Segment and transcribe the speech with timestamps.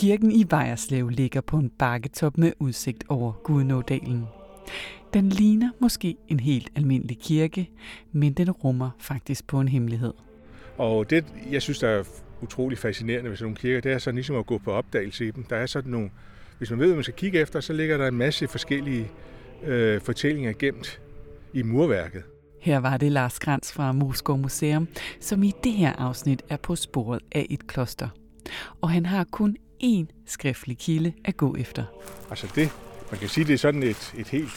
[0.00, 4.24] Kirken i Vejerslev ligger på en bakketop med udsigt over Gudnådalen.
[5.14, 7.70] Den ligner måske en helt almindelig kirke,
[8.12, 10.12] men den rummer faktisk på en hemmelighed.
[10.78, 12.04] Og det, jeg synes, der er
[12.42, 15.30] utrolig fascinerende ved sådan nogle kirker, det er sådan ligesom at gå på opdagelse i
[15.30, 15.44] dem.
[15.44, 16.10] Der er sådan nogle,
[16.58, 19.10] hvis man ved, hvad man skal kigge efter, så ligger der en masse forskellige
[19.64, 21.00] øh, fortællinger gemt
[21.54, 22.22] i murværket.
[22.60, 24.88] Her var det Lars Grans fra Moskov Museum,
[25.20, 28.08] som i det her afsnit er på sporet af et kloster.
[28.80, 31.84] Og han har kun én skriftlig kilde at gå efter.
[32.30, 32.70] Altså det,
[33.10, 34.52] man kan sige, det er sådan et, et helt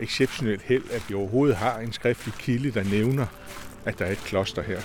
[0.00, 3.26] exceptionelt held, at vi overhovedet har en skriftlig kilde, der nævner,
[3.84, 4.80] at der er et kloster her.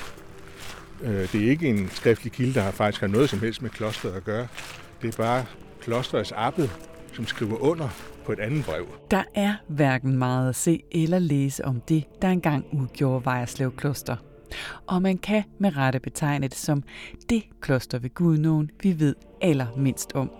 [1.01, 4.13] Øh, det er ikke en skriftlig kilde, der faktisk har noget som helst med klosteret
[4.13, 4.47] at gøre.
[5.01, 5.45] Det er bare
[5.81, 6.69] klosterets abbed,
[7.13, 7.89] som skriver under
[8.25, 8.87] på et andet brev.
[9.11, 14.15] Der er hverken meget at se eller læse om det, der engang udgjorde Vejerslev Kloster.
[14.87, 16.83] Og man kan med rette betegne det som
[17.29, 20.31] det kloster ved Gudnåen, vi ved allermindst om.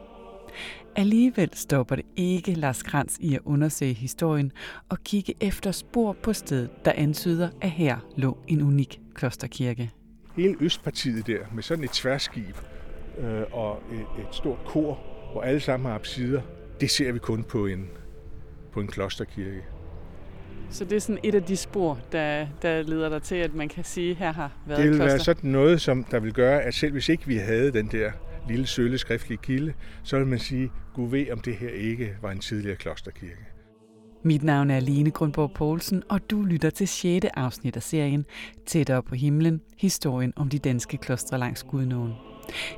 [0.96, 4.52] Alligevel stopper det ikke Lars Krantz i at undersøge historien
[4.90, 9.92] og kigge efter spor på stedet, der antyder, at her lå en unik klosterkirke.
[10.36, 12.56] Hele Østpartiet der, med sådan et tværskib
[13.20, 15.00] øh, og et, et stort kor,
[15.32, 16.42] hvor alle sammen har absider,
[16.82, 17.90] det ser vi kun på en,
[18.72, 19.64] på en klosterkirke.
[20.70, 23.70] Så det er sådan et af de spor, der, der leder dig til, at man
[23.70, 26.62] kan sige, at her har været Det vil være sådan noget, som der vil gøre,
[26.62, 28.12] at selv hvis ikke vi havde den der
[28.48, 32.32] lille sølle skriftlige kilde, så vil man sige, Gud ved, om det her ikke var
[32.32, 33.46] en tidligere klosterkirke.
[34.24, 37.26] Mit navn er Line Grundborg Poulsen, og du lytter til 6.
[37.34, 38.26] afsnit af serien
[38.66, 42.14] Tættere på himlen, historien om de danske klostre langs Gudnåen.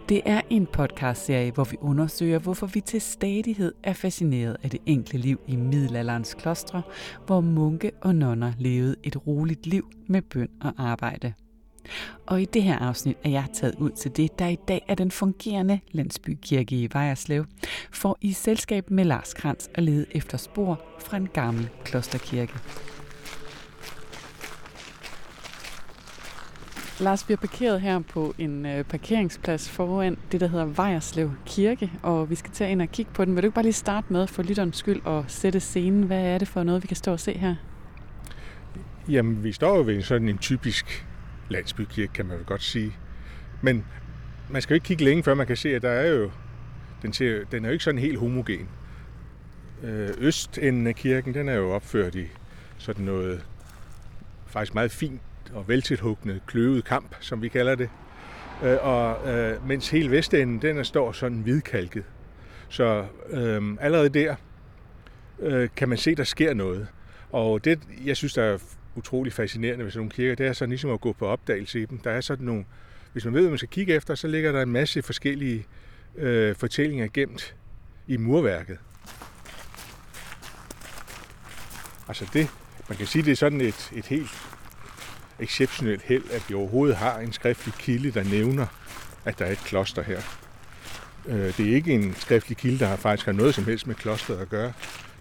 [0.09, 4.79] Det er en podcastserie, hvor vi undersøger, hvorfor vi til stadighed er fascineret af det
[4.85, 6.81] enkle liv i middelalderens klostre,
[7.25, 11.33] hvor munke og nonner levede et roligt liv med bøn og arbejde.
[12.25, 14.95] Og i det her afsnit er jeg taget ud til det, der i dag er
[14.95, 17.45] den fungerende landsbykirke i Vejerslev,
[17.91, 22.53] for i selskab med Lars Krantz at lede efter spor fra en gammel klosterkirke.
[26.99, 31.91] Lars, vi er parkeret her på en øh, parkeringsplads foran det, der hedder Vejerslev Kirke,
[32.03, 33.35] og vi skal tage ind og kigge på den.
[33.35, 36.03] Vil du ikke bare lige starte med, for lytterens skyld, og sætte scenen?
[36.03, 37.55] Hvad er det for noget, vi kan stå og se her?
[39.09, 41.05] Jamen, vi står jo ved sådan en typisk
[41.49, 42.93] landsbykirke, kan man vel godt sige.
[43.61, 43.85] Men
[44.49, 46.31] man skal jo ikke kigge længe, før man kan se, at der er jo,
[47.01, 48.69] den, ser, den er jo ikke sådan helt homogen.
[49.83, 52.25] Øh, Østenden af kirken, den er jo opført i
[52.77, 53.45] sådan noget
[54.45, 55.21] faktisk meget fint
[55.53, 57.89] og veltilhuggende kløvet kamp, som vi kalder det.
[58.63, 62.03] Øh, og øh, mens hele vestenden, den er, står sådan hvidkalket.
[62.69, 64.35] Så øh, allerede der
[65.39, 66.87] øh, kan man se, der sker noget.
[67.31, 68.57] Og det, jeg synes, der er
[68.95, 71.85] utrolig fascinerende ved sådan nogle kirker, det er sådan ligesom at gå på opdagelse i
[71.85, 71.97] dem.
[71.97, 72.65] Der er sådan nogle,
[73.13, 75.65] hvis man ved, hvad man skal kigge efter, så ligger der en masse forskellige
[76.17, 77.55] øh, fortællinger gemt
[78.07, 78.77] i murværket.
[82.07, 82.49] Altså det,
[82.89, 84.54] man kan sige, det er sådan et, et helt
[85.39, 88.67] exceptionelt held, at vi overhovedet har en skriftlig kilde, der nævner,
[89.25, 90.21] at der er et kloster her.
[91.25, 94.39] Øh, det er ikke en skriftlig kilde, der faktisk har noget som helst med klosteret
[94.39, 94.73] at gøre.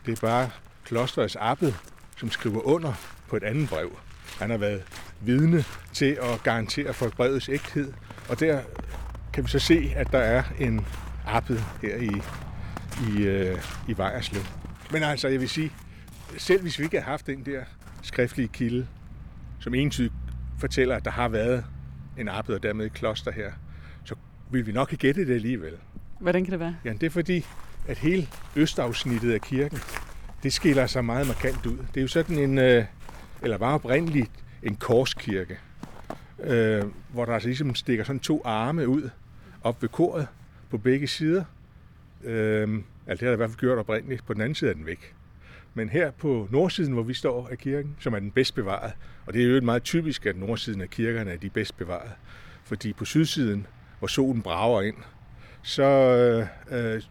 [0.06, 0.50] Det er bare
[0.84, 1.72] klosterets abbed,
[2.16, 2.92] som skriver under
[3.28, 3.98] på et andet brev.
[4.40, 4.82] Han har været
[5.20, 7.92] vidne til at garantere for brevets ægthed,
[8.28, 8.60] og der
[9.32, 10.86] kan vi så se, at der er en
[11.26, 12.10] abbed her i,
[13.08, 13.58] i, øh,
[13.88, 14.42] i Vejerslev.
[14.90, 15.72] Men altså, jeg vil sige,
[16.38, 17.60] selv hvis vi ikke havde haft den der
[18.02, 18.86] skriftlige kilde,
[19.64, 20.12] som entydigt
[20.58, 21.64] fortæller, at der har været
[22.18, 23.52] en abbed og dermed et kloster her,
[24.04, 24.14] så
[24.50, 25.72] vil vi nok ikke gætte det alligevel.
[26.20, 26.76] Hvordan kan det være?
[26.84, 27.46] Ja, det er fordi,
[27.88, 29.78] at hele østafsnittet af kirken,
[30.42, 31.76] det skiller sig meget markant ud.
[31.76, 32.84] Det er jo sådan en, øh,
[33.42, 34.30] eller var oprindeligt
[34.62, 35.58] en korskirke,
[36.40, 36.82] øh,
[37.12, 39.10] hvor der altså ligesom stikker sådan to arme ud
[39.62, 40.26] op ved koret
[40.70, 41.44] på begge sider.
[42.24, 44.26] Øh, altså det har der i hvert fald gjort oprindeligt.
[44.26, 45.14] På den anden side er den væk.
[45.74, 48.92] Men her på nordsiden, hvor vi står af kirken, som er den bedst bevaret,
[49.26, 52.10] og det er jo meget typisk, at nordsiden af kirkerne er de bedst bevaret,
[52.64, 53.66] fordi på sydsiden,
[53.98, 54.96] hvor solen brager ind,
[55.62, 55.82] så
[56.70, 57.02] øh,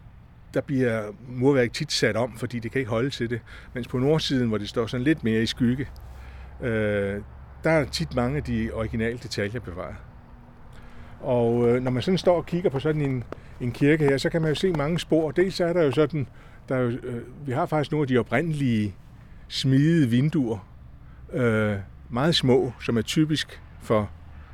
[0.54, 3.40] der bliver murværk tit sat om, fordi det kan ikke holde til det.
[3.74, 5.88] Mens på nordsiden, hvor det står sådan lidt mere i skygge,
[6.62, 7.20] øh,
[7.64, 9.96] der er tit mange af de originale detaljer bevaret.
[11.20, 13.24] Og øh, når man sådan står og kigger på sådan en,
[13.60, 15.30] en kirke her, så kan man jo se mange spor.
[15.30, 16.28] Dels er der jo sådan,
[16.68, 18.94] der er jo, øh, vi har faktisk nogle af de oprindelige
[19.48, 20.68] smidede vinduer,
[21.32, 21.76] øh,
[22.10, 24.10] meget små, som er typisk for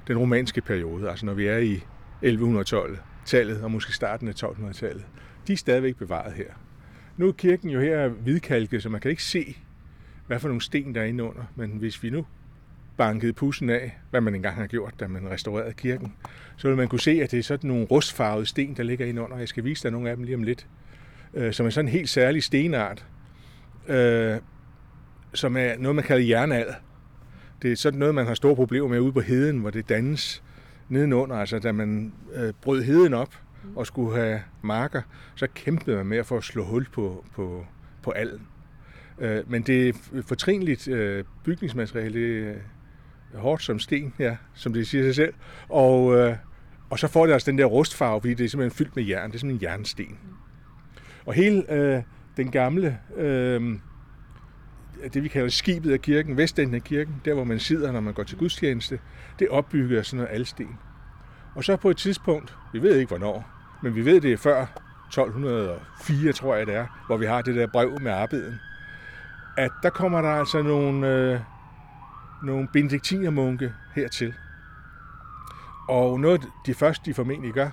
[0.06, 1.84] den romanske periode, altså når vi er i
[2.22, 5.04] 1112-tallet og måske starten af 1200-tallet.
[5.46, 6.50] De er stadigvæk bevaret her.
[7.16, 9.56] Nu er kirken jo her hvidkalket, så man kan ikke se,
[10.26, 11.42] hvad for nogle sten der er inde under.
[11.56, 12.26] Men hvis vi nu
[12.96, 16.14] bankede pussen af, hvad man engang har gjort, da man restaurerede kirken,
[16.56, 19.20] så vil man kunne se, at det er sådan nogle rustfarvede sten, der ligger ind
[19.20, 19.38] under.
[19.38, 20.66] Jeg skal vise dig nogle af dem lige om lidt.
[21.34, 23.06] Øh, som er sådan en helt særlig stenart,
[23.88, 24.36] øh,
[25.34, 26.74] som er noget, man kalder jernalder.
[27.62, 30.42] Det er sådan noget, man har store problemer med ude på heden, hvor det dannes
[30.88, 31.36] nedenunder.
[31.36, 33.34] Altså, da man øh, brød heden op
[33.76, 35.02] og skulle have marker,
[35.34, 37.66] så kæmpede man med at få at slå hul på, på,
[38.02, 38.46] på alden.
[39.18, 39.92] Øh, men det er
[40.26, 42.20] fortrinligt øh, bygningsmateriale.
[42.20, 42.54] Det er
[43.34, 45.34] øh, hårdt som sten, ja, som det siger sig selv.
[45.68, 46.36] Og, øh,
[46.90, 49.30] og så får det altså den der rustfarve, fordi det er simpelthen fyldt med jern.
[49.30, 50.18] Det er simpelthen en jernsten.
[51.26, 52.02] Og hele øh,
[52.36, 53.78] den gamle, øh,
[55.14, 58.14] det vi kalder skibet af kirken, vestenden af kirken, der hvor man sidder, når man
[58.14, 58.98] går til gudstjeneste,
[59.38, 60.78] det er opbygget af sådan noget alsten.
[61.54, 63.50] Og så på et tidspunkt, vi ved ikke hvornår,
[63.82, 64.66] men vi ved det er før
[65.06, 68.60] 1204, tror jeg det er, hvor vi har det der brev med arbejden,
[69.56, 71.40] at der kommer der altså nogle, øh,
[72.42, 74.34] nogle benediktinermunke hertil.
[75.88, 77.70] Og noget de første, de formentlig gør,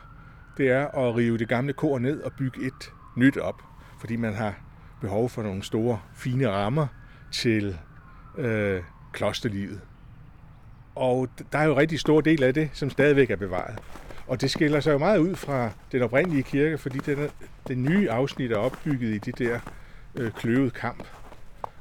[0.58, 3.62] det er at rive det gamle kor ned og bygge et nyt op,
[4.00, 4.56] fordi man har
[5.02, 6.88] behov for nogle store, fine rammer
[7.32, 7.78] til
[8.38, 8.82] øh,
[9.14, 9.82] klosterlivet.
[10.96, 13.80] Og der er jo en rigtig stor del af det, som stadigvæk er bevaret.
[14.28, 17.30] Og det skiller sig jo meget ud fra den oprindelige kirke, fordi den,
[17.68, 19.60] den nye afsnit er opbygget i det der
[20.16, 21.08] øh, kløvede kamp.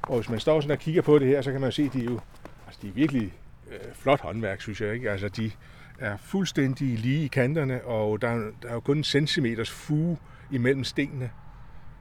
[0.02, 1.82] Og hvis man står sådan og kigger på det her, så kan man jo se,
[1.82, 2.20] at de er jo
[2.66, 3.32] altså, de er virkelig
[3.70, 4.94] øh, flot håndværk, synes jeg.
[4.94, 5.10] Ikke?
[5.10, 5.50] Altså, de
[5.98, 10.16] er fuldstændig lige i kanterne, og der, der er jo kun en centimeters fuge
[10.50, 11.30] imellem stenene.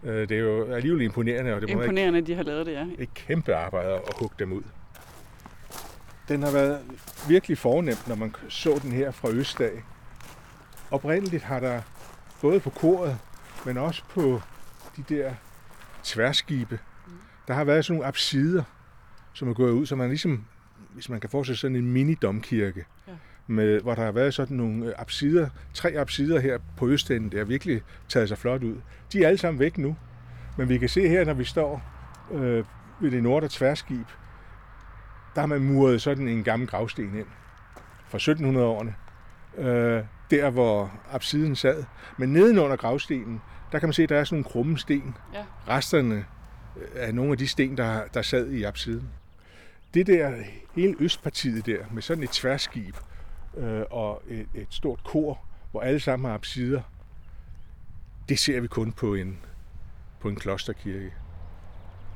[0.03, 1.53] Øh, det er jo alligevel imponerende.
[1.53, 2.87] Og det imponerende, ikke, de har lavet det, ja.
[2.97, 4.63] Et kæmpe arbejde at hugge dem ud.
[6.27, 6.81] Den har været
[7.27, 9.83] virkelig fornemt, når man så den her fra Østdag.
[10.91, 11.81] Oprindeligt har der
[12.41, 13.17] både på koret,
[13.65, 14.41] men også på
[14.97, 15.33] de der
[16.03, 16.79] tværskibe,
[17.47, 18.63] der har været sådan nogle absider,
[19.33, 20.45] som er gået ud, så man ligesom,
[20.93, 23.13] hvis man kan forestille sådan en mini-domkirke, ja.
[23.47, 27.37] Med, hvor der har været sådan nogle øh, absider, tre absider her på Østenden, der
[27.37, 28.75] har virkelig taget sig flot ud.
[29.13, 29.95] De er alle sammen væk nu,
[30.57, 31.83] men vi kan se her, når vi står
[32.31, 32.65] øh,
[32.99, 34.07] ved det nordre tværskib,
[35.35, 37.27] der har man muret sådan en gammel gravsten ind
[38.07, 38.95] fra 1700-årene,
[39.57, 41.83] øh, der hvor absiden sad.
[42.17, 45.15] Men nedenunder gravstenen, der kan man se, at der er sådan nogle krumme sten.
[45.33, 45.43] Ja.
[45.67, 46.25] Resterne
[46.95, 49.09] af nogle af de sten, der, der sad i absiden.
[49.93, 50.31] Det der,
[50.75, 52.95] hele Østpartiet der, med sådan et tværskib
[53.57, 55.39] øh, og et, et stort kor,
[55.71, 56.81] hvor alle sammen har absider,
[58.29, 59.37] det ser vi kun på en,
[60.19, 61.13] på en klosterkirke.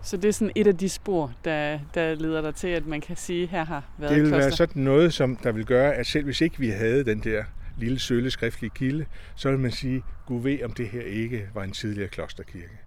[0.02, 3.02] Så det er sådan et af de spor, der, der leder dig til, at man
[3.02, 4.46] kan sige, at her har været Det vil kloster.
[4.48, 7.44] være sådan noget, som der vil gøre, at selv hvis ikke vi havde den der
[7.78, 9.06] lille sølle skriftlige kilde,
[9.36, 12.80] så vil man sige, gud ved, om det her ikke var en tidligere klosterkirke.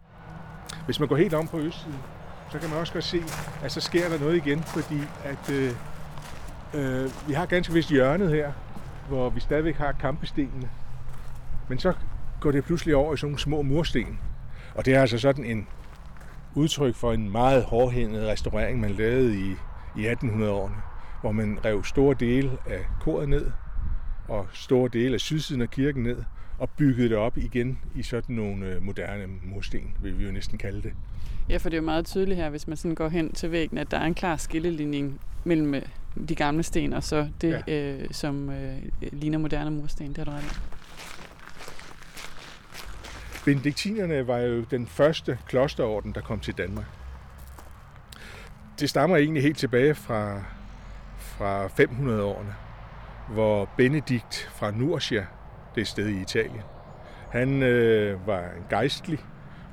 [0.84, 1.98] Hvis man går helt om på østsiden,
[2.52, 3.18] så kan man også godt se,
[3.64, 5.70] at så sker der noget igen, fordi at øh,
[6.74, 8.52] øh, vi har ganske vist hjørnet her,
[9.08, 10.70] hvor vi stadigvæk har kampestenene.
[11.68, 11.92] Men så
[12.40, 14.18] går det pludselig over i sådan nogle små mursten.
[14.74, 15.66] Og det er altså sådan en
[16.54, 19.54] udtryk for en meget hårdhændet restaurering, man lavede i,
[19.96, 20.76] i 1800-årene,
[21.20, 23.50] hvor man rev store dele af koret ned,
[24.28, 26.24] og store dele af sydsiden af kirken ned,
[26.62, 30.58] og byggede det op igen i sådan nogle øh, moderne mursten, vil vi jo næsten
[30.58, 30.92] kalde det.
[31.48, 33.78] Ja, for det er jo meget tydeligt her, hvis man sådan går hen til væggen,
[33.78, 35.12] at der er en klar skillelinje
[35.44, 35.82] mellem øh,
[36.28, 37.92] de gamle sten og så det, ja.
[37.92, 38.78] øh, som øh,
[39.12, 40.08] ligner moderne mursten.
[40.08, 40.60] Det er ret
[43.44, 46.86] Benediktinerne var jo den første klosterorden, der kom til Danmark.
[48.80, 50.42] Det stammer egentlig helt tilbage fra,
[51.18, 52.54] fra 500-årene,
[53.28, 55.26] hvor Benedikt fra Nursia
[55.74, 56.62] det sted i Italien.
[57.30, 59.18] Han øh, var en gejstlig,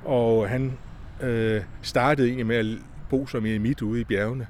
[0.04, 0.78] og han
[1.20, 2.66] øh, startede egentlig med at
[3.10, 4.46] bo som midt ude i bjergene,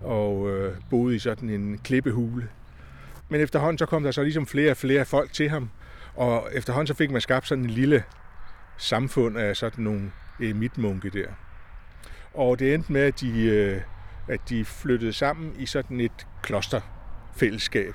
[0.00, 2.48] og øh, boede i sådan en klippehule.
[3.28, 5.70] Men efterhånden så kom der så ligesom flere og flere folk til ham,
[6.14, 8.02] og efterhånden så fik man skabt sådan en lille
[8.76, 11.26] samfund af sådan nogle emitmunke der.
[12.34, 13.80] Og det endte med, at de, øh,
[14.28, 17.94] at de flyttede sammen i sådan et klosterfællesskab,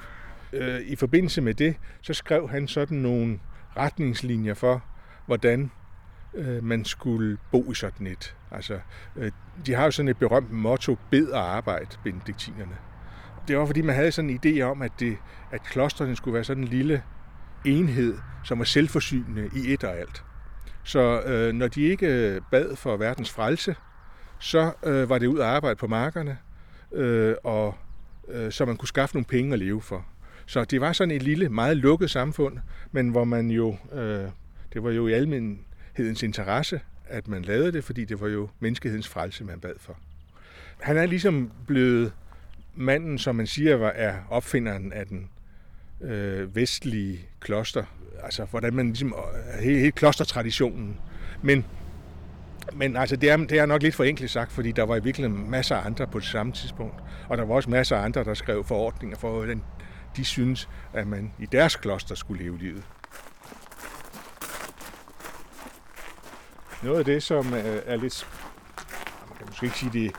[0.55, 3.39] øh, i forbindelse med det, så skrev han sådan nogle
[3.77, 4.83] retningslinjer for,
[5.25, 5.71] hvordan
[6.33, 8.35] øh, man skulle bo i sådan et.
[8.51, 8.79] Altså,
[9.15, 9.31] øh,
[9.65, 12.77] de har jo sådan et berømt motto, bed og arbejde, benediktinerne.
[13.47, 15.17] Det var fordi, man havde sådan en idé om, at, det,
[15.51, 17.03] at klosterne skulle være sådan en lille
[17.65, 20.23] enhed, som var selvforsynende i et og alt.
[20.83, 23.75] Så øh, når de ikke øh, bad for verdens frelse,
[24.39, 26.37] så øh, var det ud at arbejde på markerne,
[26.91, 27.75] øh, og
[28.27, 30.05] øh, så man kunne skaffe nogle penge at leve for.
[30.45, 32.57] Så det var sådan et lille, meget lukket samfund,
[32.91, 34.29] men hvor man jo, øh,
[34.73, 39.07] det var jo i almenhedens interesse, at man lavede det, fordi det var jo menneskehedens
[39.07, 39.97] frelse, man bad for.
[40.79, 42.13] Han er ligesom blevet
[42.75, 45.29] manden, som man siger var, er opfinderen af den
[46.01, 47.83] øh, vestlige kloster,
[48.23, 49.15] altså hvordan man ligesom,
[49.57, 50.99] øh, hele, hele klostertraditionen.
[51.41, 51.65] Men,
[52.73, 55.03] men altså, det er, det er nok lidt for enkelt sagt, fordi der var i
[55.03, 56.95] virkeligheden masser af andre på det samme tidspunkt.
[57.29, 59.61] Og der var også masser af andre, der skrev forordninger for, hvordan
[60.17, 62.83] de synes, at man i deres kloster skulle leve livet.
[66.83, 68.27] Noget af det, som øh, er lidt,
[68.77, 70.11] ah, man kan måske ikke sige det,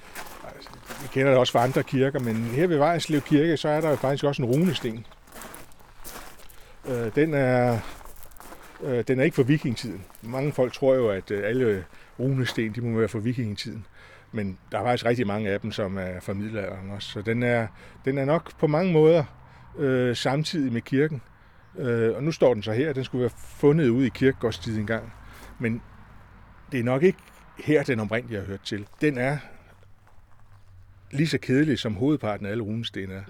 [0.54, 0.70] altså,
[1.02, 3.90] vi kender det også fra andre kirker, men her ved Vejenslev Kirke, så er der
[3.90, 5.06] jo faktisk også en runesten.
[6.88, 7.78] Øh, den er,
[8.82, 10.04] øh, den er ikke fra vikingetiden.
[10.22, 11.84] Mange folk tror jo, at øh, alle
[12.18, 13.86] runesten, de må være fra vikingetiden.
[14.32, 17.10] Men der er faktisk rigtig mange af dem, som er fra middelalderen også.
[17.10, 17.66] Så den er,
[18.04, 19.24] den er nok på mange måder
[19.78, 21.22] øh, samtidig med kirken.
[21.78, 22.92] Øh, og nu står den så her.
[22.92, 25.12] Den skulle være fundet ude i kirkegårdstid engang.
[25.58, 25.82] Men
[26.72, 27.18] det er nok ikke
[27.64, 28.86] her, den oprindeligt har hørt til.
[29.00, 29.38] Den er
[31.10, 33.22] lige så kedelig, som hovedparten af alle runesten er.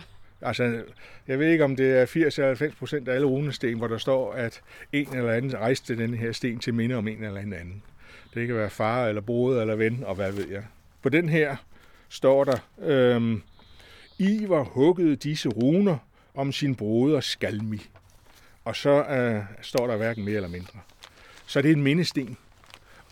[0.43, 0.83] Altså,
[1.29, 3.99] jeg ved ikke, om det er 80 eller 90 procent af alle runesten, hvor der
[3.99, 4.63] står, at
[4.93, 7.83] en eller anden rejste den her sten til minde om en eller anden.
[8.35, 10.65] Det kan være far eller broder eller ven, og hvad ved jeg.
[11.03, 11.57] På den her
[12.09, 13.43] står der, øhm,
[14.19, 15.99] Ivar huggede disse runer
[16.37, 17.83] om sin broder Skalmi.
[18.65, 20.79] Og så øh, står der hverken mere eller mindre.
[21.47, 22.37] Så det er en mindesten.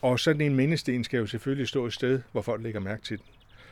[0.02, 3.19] Og sådan en mindesten skal jo selvfølgelig stå et sted, hvor folk lægger mærke til
[3.19, 3.26] den.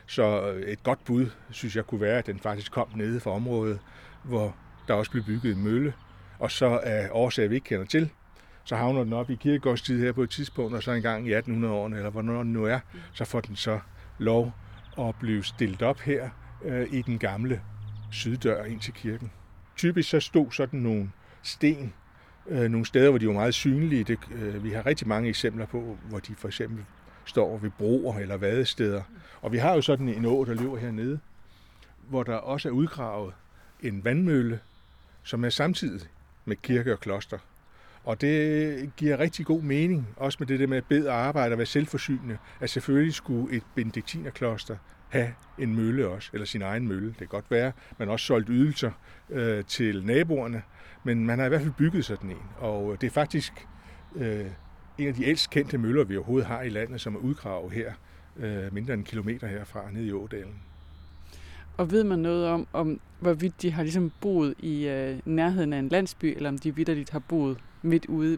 [0.07, 3.31] Så øh, et godt bud, synes jeg, kunne være, at den faktisk kom nede fra
[3.31, 3.79] området,
[4.23, 4.55] hvor
[4.87, 5.93] der også blev bygget en mølle.
[6.39, 8.09] Og så af årsager, vi ikke kender til,
[8.63, 11.33] så havner den op i kirkegårdstid her på et tidspunkt, og så en gang i
[11.33, 12.79] 1800-årene, eller hvornår den nu er,
[13.13, 13.79] så får den så
[14.17, 14.51] lov
[14.99, 16.29] at blive stillet op her
[16.65, 17.61] øh, i den gamle
[18.11, 19.31] syddør ind til kirken.
[19.77, 21.11] Typisk så stod sådan nogle
[21.43, 21.93] sten,
[22.47, 24.03] øh, nogle steder, hvor de var meget synlige.
[24.03, 26.85] Det, øh, vi har rigtig mange eksempler på, hvor de for eksempel
[27.25, 29.01] står ved broer eller vadesteder.
[29.41, 31.19] Og vi har jo sådan en å, der løber hernede,
[32.09, 33.33] hvor der også er udgravet
[33.81, 34.59] en vandmølle,
[35.23, 36.07] som er samtidig
[36.45, 37.37] med kirke og kloster.
[38.03, 41.53] Og det giver rigtig god mening, også med det der med at bede og arbejde
[41.53, 44.77] og være selvforsynende, at selvfølgelig skulle et benediktinerkloster
[45.13, 47.07] have en mølle også, eller sin egen mølle.
[47.07, 48.91] Det kan godt være, man også solgt ydelser
[49.29, 50.61] øh, til naboerne,
[51.03, 52.37] men man har i hvert fald bygget sådan en.
[52.57, 53.67] Og øh, det er faktisk
[54.15, 54.45] øh,
[54.97, 57.93] en af de ældst kendte møller, vi overhovedet har i landet, som er udgravet her,
[58.37, 60.55] øh, mindre end en kilometer herfra, ned i Ådalen.
[61.77, 65.79] Og ved man noget om, om hvorvidt de har ligesom boet i øh, nærheden af
[65.79, 68.37] en landsby, eller om de vidderligt har boet midt ude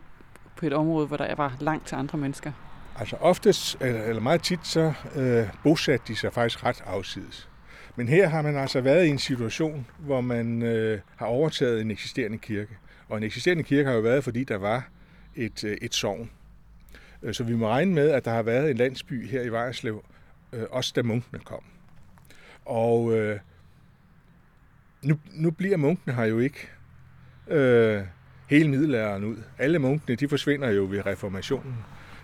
[0.58, 2.65] på et område, hvor der var langt til andre mennesker?
[3.00, 7.50] Altså oftest, eller meget tit, så øh, bosatte de sig faktisk ret afsides.
[7.96, 11.92] Men her har man altså været i en situation, hvor man øh, har overtaget en
[11.92, 12.78] eksisterende kirke.
[13.10, 14.90] Og en eksisterende kirke har jo været, fordi der var
[15.36, 16.30] et, øh, et sovn.
[17.24, 20.04] Øh, så vi må regne med, at der har været en landsby her i Vejerslev,
[20.54, 21.64] øh, også da munkene kom.
[22.66, 23.40] Og øh,
[25.04, 26.68] nu, nu bliver munkene her jo ikke
[27.48, 28.02] øh,
[28.50, 29.38] hele middelalderen ud.
[29.58, 31.76] Alle munkene de forsvinder jo ved reformationen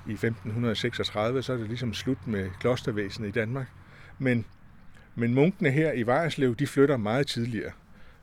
[0.08, 3.68] i 1536, så er det ligesom slut med klostervæsenet i Danmark.
[4.20, 4.46] Men,
[5.16, 7.72] men munkene her i Vejerslev, de flytter meget tidligere.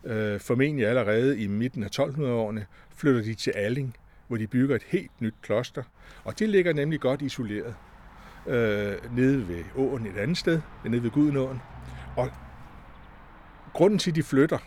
[0.04, 2.66] Øh, formentlig allerede i midten af 1200-årene
[2.96, 3.96] flytter de til Alling,
[4.28, 5.82] hvor de bygger et helt nyt kloster.
[6.24, 7.74] Og det ligger nemlig godt isoleret
[8.46, 11.60] øh, nede ved åen et andet sted, nede ved Gudenåen.
[12.16, 12.30] Og
[13.72, 14.58] grunden til, at de flytter,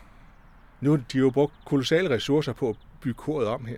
[0.81, 3.77] nu har de jo brugt kolossale ressourcer på at bygge koret om her.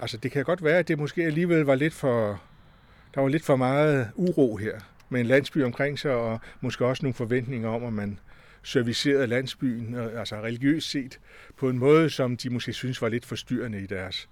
[0.00, 2.40] Altså det kan godt være, at det måske alligevel var lidt for,
[3.16, 7.02] der var lidt for meget uro her med en landsby omkring sig, og måske også
[7.02, 8.18] nogle forventninger om, at man
[8.62, 11.20] servicerede landsbyen, altså religiøst set,
[11.56, 14.28] på en måde, som de måske synes var lidt forstyrrende i deres,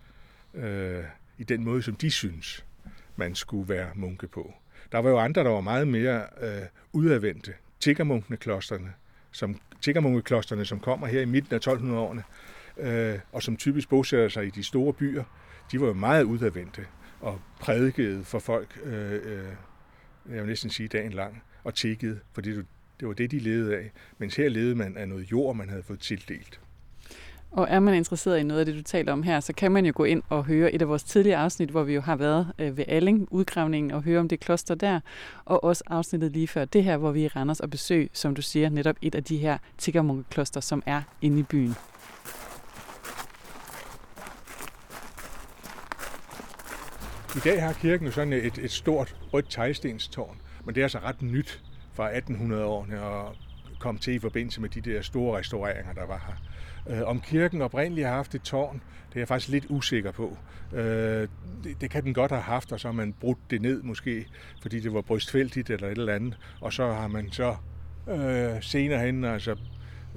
[0.55, 1.05] øh,
[1.39, 2.65] i den måde, som de synes,
[3.17, 4.55] man skulle være munke på.
[4.93, 6.63] Der var jo andre, der var meget mere øh,
[6.93, 7.53] udadvendte.
[7.81, 8.93] Tiggermunkene-klosterne,
[9.33, 12.23] som, tiggermunkeklosterne, som kommer her i midten af 1200-årene,
[12.77, 15.25] øh, og som typisk bosætter sig i de store byer,
[15.73, 16.87] de var jo meget udadvendte
[17.25, 19.49] og prædikede for folk, øh, øh,
[20.31, 22.67] jeg vil næsten sige dagen lang, og tækkede, fordi det,
[23.01, 23.91] det var det, de levede af.
[24.19, 26.61] Mens her levede man af noget jord, man havde fået tildelt.
[27.51, 29.87] Og er man interesseret i noget af det, du taler om her, så kan man
[29.87, 32.53] jo gå ind og høre et af vores tidligere afsnit, hvor vi jo har været
[32.59, 35.01] øh, ved Alling, udgravningen, og høre om det kloster der,
[35.45, 38.43] og også afsnittet lige før det her, hvor vi er Randers og besøg, som du
[38.43, 41.75] siger, netop et af de her tiggermunkekloster, som er inde i byen.
[47.37, 50.99] I dag har kirken jo sådan et, et stort rødt teglstenstårn, men det er altså
[50.99, 51.63] ret nyt
[51.93, 53.35] fra 1800-årene og
[53.81, 56.37] kom til i forbindelse med de der store restaureringer, der var
[56.87, 56.97] her.
[56.97, 60.37] Øh, om kirken oprindeligt har haft et tårn, det er jeg faktisk lidt usikker på.
[60.73, 61.29] Øh,
[61.65, 64.27] det, det kan den godt have haft, og så har man brudt det ned måske,
[64.63, 66.39] fordi det var brystfældigt eller et eller andet.
[66.61, 67.57] Og så har man så
[68.11, 69.57] øh, senere hen altså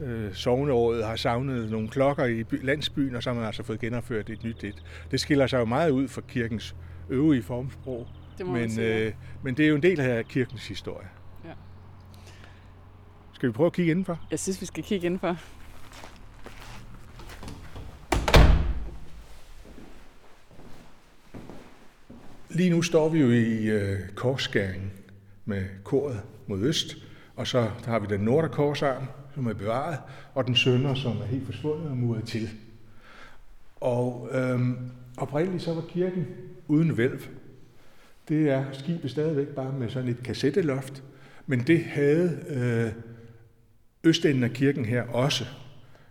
[0.01, 4.29] øh, sovneåret har savnet nogle klokker i landsbyen, og så har man altså fået genopført
[4.29, 4.83] et nyt et.
[5.11, 6.75] Det skiller sig jo meget ud fra kirkens
[7.09, 11.07] øvrige formsprog, Det må men, øh, men det er jo en del af kirkens historie.
[11.45, 11.51] Ja.
[13.33, 14.19] Skal vi prøve at kigge indenfor?
[14.31, 15.37] Jeg synes, vi skal kigge indenfor.
[22.49, 24.91] Lige nu står vi jo i øh, korsskæringen
[25.45, 26.97] med koret mod øst,
[27.35, 29.03] og så der har vi den nordre korsarm,
[29.35, 29.97] som er bevaret,
[30.33, 32.49] og den sønder, som er helt forsvundet og muret til.
[33.81, 34.77] Og øhm,
[35.17, 36.27] oprindeligt så var kirken
[36.67, 37.19] uden vælv.
[38.29, 41.03] Det er skibet stadigvæk bare med sådan et kassetteloft,
[41.47, 43.03] men det havde øh,
[44.03, 45.45] østenden af kirken her også.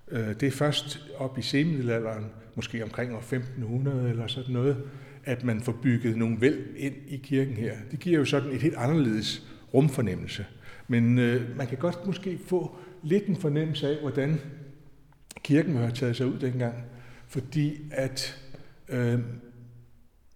[0.09, 4.77] Øh, det er først op i senmiddelalderen, måske omkring år 1500 eller sådan noget,
[5.25, 7.77] at man får bygget nogle vælv ind i kirken her.
[7.91, 10.47] Det giver jo sådan et helt anderledes rumfornemmelse.
[10.89, 14.41] Men øh, man kan godt måske få lidt en fornemmelse af, hvordan
[15.45, 16.75] kirken har taget sig ud dengang.
[17.29, 18.43] Fordi at
[18.89, 19.19] øh,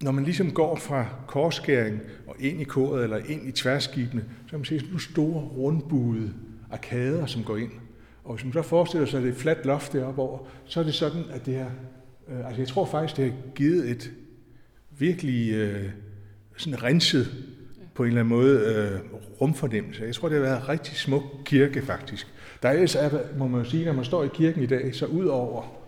[0.01, 4.49] når man ligesom går fra korsskæring og ind i koret eller ind i tværskibene, så
[4.49, 6.33] kan man se sådan nogle store rundbuede
[6.71, 7.71] arkader, som går ind.
[8.23, 10.79] Og hvis man så forestiller sig, at det er et fladt loft deroppe over, så
[10.79, 11.69] er det sådan, at det her,
[12.29, 14.11] øh, altså jeg tror faktisk, det har givet et
[14.89, 15.89] virkelig øh,
[16.57, 17.27] sådan renset
[17.95, 20.03] på en eller anden måde øh, rumfornemmelse.
[20.03, 22.27] Jeg tror, det har været en rigtig smuk kirke faktisk.
[22.61, 22.97] Der er ellers,
[23.37, 25.81] må man jo sige, når man står i kirken i dag, så ud over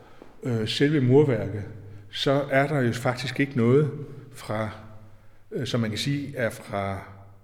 [0.43, 1.63] øh, selve murværket,
[2.13, 3.91] så er der jo faktisk ikke noget
[4.33, 4.69] fra,
[5.51, 6.99] øh, som man kan sige, er fra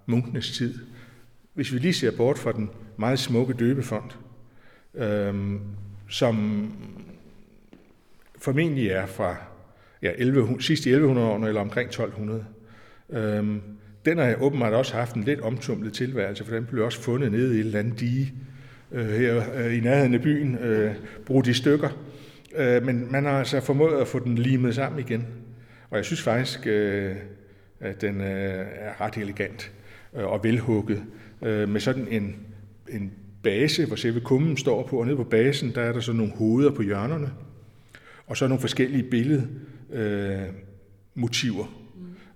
[0.06, 0.80] munkenes tid.
[1.54, 4.12] Hvis vi lige ser bort fra den meget smukke døbefond,
[4.96, 5.62] øhm,
[6.10, 6.68] som
[8.38, 9.36] formentlig er fra
[10.02, 12.46] ja, 11, sidste 1100-årene eller omkring 1200.
[13.10, 13.62] Øhm,
[14.06, 17.58] den har åbenbart også haft en lidt omtumlet tilværelse, for den blev også fundet nede
[17.58, 18.34] i et eller andet dige
[18.92, 20.96] øh, her øh, i nærheden af byen, øh,
[21.26, 21.90] brugt i stykker.
[22.56, 25.28] Øh, men man har altså formået at få den limet sammen igen.
[25.90, 27.16] Og jeg synes faktisk, øh,
[27.80, 29.72] at den øh, er ret elegant
[30.16, 31.04] øh, og velhugget,
[31.42, 32.36] øh, med sådan en,
[32.90, 33.12] en
[33.44, 36.34] base, hvor selve kummen står på, og nede på basen, der er der så nogle
[36.36, 37.32] hoveder på hjørnerne,
[38.28, 39.48] og så nogle forskellige billede
[39.92, 40.40] øh,
[41.16, 41.66] motiver.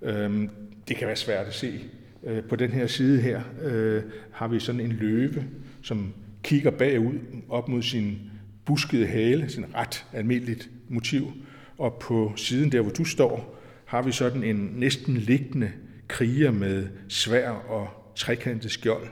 [0.02, 0.08] Mm.
[0.08, 0.50] Øhm,
[0.88, 1.80] det kan være svært at se.
[2.24, 5.44] Øh, på den her side her øh, har vi sådan en løve,
[5.82, 8.20] som kigger bagud op mod sin
[8.66, 11.32] buskede hale, sådan ret almindeligt motiv.
[11.78, 15.72] Og på siden der, hvor du står, har vi sådan en næsten liggende
[16.08, 19.08] kriger med svær og trekantet skjold.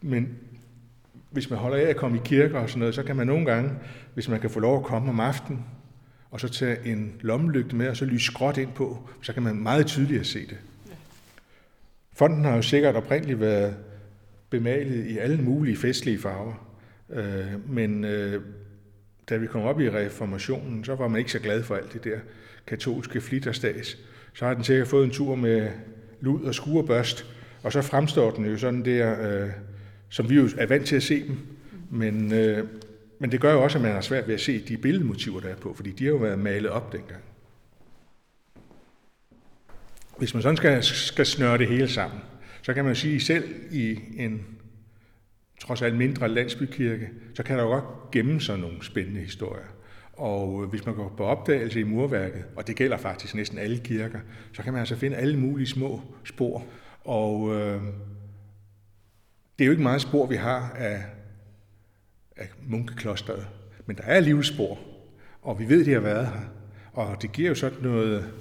[0.00, 0.28] Men
[1.30, 3.46] hvis man holder af at komme i kirker og sådan noget, så kan man nogle
[3.46, 3.70] gange,
[4.14, 5.64] hvis man kan få lov at komme om aftenen,
[6.30, 9.56] og så tage en lommelygte med, og så lyse skråt ind på, så kan man
[9.56, 10.58] meget tydeligere se det.
[12.12, 13.76] Fonden har jo sikkert oprindeligt været
[14.50, 16.66] bemalet i alle mulige festlige farver,
[17.10, 18.42] øh, men øh,
[19.30, 22.04] da vi kom op i reformationen, så var man ikke så glad for alt det
[22.04, 22.18] der
[22.66, 23.98] katolske flitterstads.
[24.34, 25.68] Så har den sikkert fået en tur med
[26.20, 27.26] lud og skurebørst,
[27.62, 29.50] og så fremstår den jo sådan der, øh,
[30.08, 31.36] som vi jo er vant til at se dem,
[31.90, 32.64] men øh,
[33.22, 35.48] men det gør jo også, at man har svært ved at se de billedmotiver, der
[35.48, 37.22] er på, fordi de har jo været malet op dengang.
[40.18, 42.20] Hvis man sådan skal, skal snøre det hele sammen,
[42.62, 44.46] så kan man sige, selv i en
[45.60, 49.66] trods alt mindre landsbykirke, så kan der jo godt gemme sig nogle spændende historier.
[50.12, 53.78] Og øh, hvis man går på opdagelse i murværket, og det gælder faktisk næsten alle
[53.78, 54.20] kirker,
[54.52, 56.64] så kan man altså finde alle mulige små spor.
[57.04, 57.82] Og øh,
[59.58, 61.04] det er jo ikke meget spor, vi har af
[62.40, 63.46] af munkeklosteret.
[63.86, 64.78] Men der er alligevel spor,
[65.42, 66.40] og vi ved, de har været her.
[66.92, 68.32] Og det giver jo sådan noget,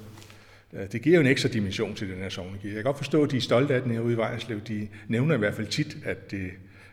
[0.73, 2.67] øh, det giver jo en ekstra dimension til den her sovnekirke.
[2.67, 4.61] Jeg kan godt forstå, at de er stolte af den herude i Vejenslev.
[4.61, 6.51] De nævner i hvert fald tit, at det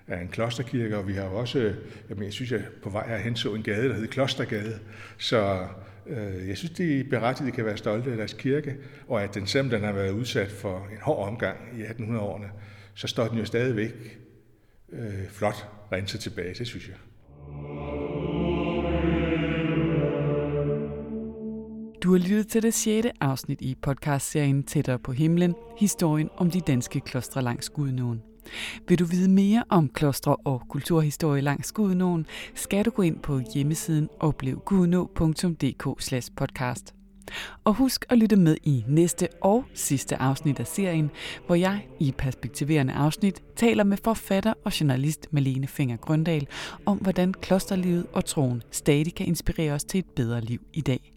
[0.08, 1.74] af en klosterkirke, og vi har også,
[2.10, 4.78] jamen jeg synes, jeg på vej her så en gade, der hedder Klostergade.
[5.18, 5.66] Så
[6.06, 8.76] øh, jeg synes, de berettiget kan være stolte af deres kirke,
[9.08, 12.46] og at den selvom den har været udsat for en hård omgang i 1800-årene,
[12.94, 14.18] så står den jo stadigvæk
[14.92, 16.96] øh, flot renset tilbage, det synes jeg.
[22.02, 26.60] Du har lyttet til det sjette afsnit i podcastserien Tættere på himlen, historien om de
[26.60, 28.35] danske klostre langs Gudnåen.
[28.88, 33.40] Vil du vide mere om klostre og kulturhistorie langs Gudnåen, skal du gå ind på
[33.54, 36.94] hjemmesiden oplevgudnå.dk podcast.
[37.64, 41.10] Og husk at lytte med i næste og sidste afsnit af serien,
[41.46, 46.46] hvor jeg i perspektiverende afsnit taler med forfatter og journalist Malene Finger Grøndal
[46.86, 51.15] om, hvordan klosterlivet og troen stadig kan inspirere os til et bedre liv i dag.